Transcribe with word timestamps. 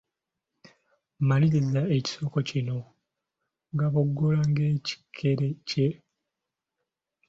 Maliriza 1.27 1.81
ekisoko 1.97 2.37
kino: 2.49 2.77
Gaboggola 3.79 4.41
ng'ekikere 4.49 5.47
kye……. 5.67 5.89